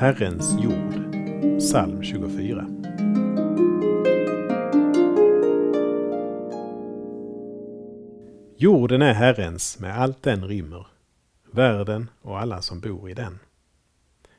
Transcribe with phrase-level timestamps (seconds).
[0.00, 1.14] Herrens jord.
[1.58, 2.66] Psalm 24.
[8.56, 10.86] Jorden är Herrens med allt den rymmer,
[11.50, 13.38] världen och alla som bor i den.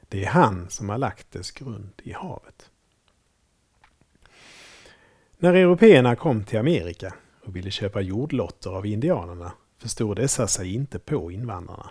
[0.10, 2.70] Det är han som har lagt dess grund i havet.
[5.38, 7.14] När européerna kom till Amerika
[7.46, 11.90] och ville köpa jordlotter av indianerna förstod dessa sig inte på invandrarna.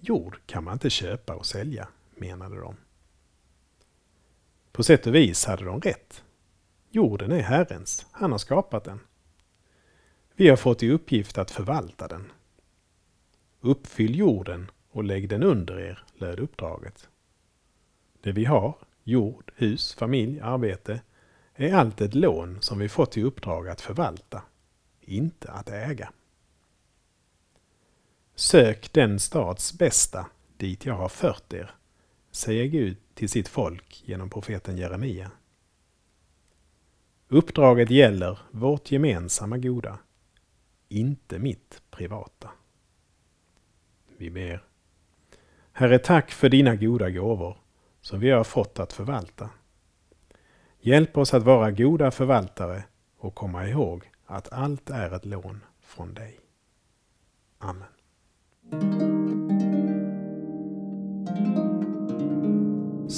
[0.00, 1.88] Jord kan man inte köpa och sälja,
[2.20, 2.76] menade de.
[4.72, 6.24] På sätt och vis hade de rätt.
[6.90, 9.00] Jorden är Herrens, han har skapat den.
[10.34, 12.32] Vi har fått i uppgift att förvalta den.
[13.60, 17.08] Uppfyll jorden och lägg den under er, löd uppdraget.
[18.20, 18.74] Det vi har,
[19.04, 21.00] jord, hus, familj, arbete,
[21.54, 24.42] är allt ett lån som vi fått i uppdrag att förvalta,
[25.00, 26.12] inte att äga.
[28.34, 30.26] Sök den stads bästa
[30.56, 31.74] dit jag har fört er,
[32.30, 35.30] säger Gud till sitt folk genom profeten Jeremia.
[37.28, 39.98] Uppdraget gäller vårt gemensamma goda,
[40.88, 42.50] inte mitt privata.
[44.16, 44.64] Vi ber.
[45.72, 47.56] Herre, tack för dina goda gåvor
[48.00, 49.50] som vi har fått att förvalta.
[50.80, 52.84] Hjälp oss att vara goda förvaltare
[53.16, 56.40] och komma ihåg att allt är ett lån från dig.